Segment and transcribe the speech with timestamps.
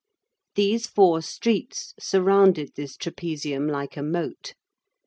[0.55, 4.55] These four streets surrounded this trapezium like a moat.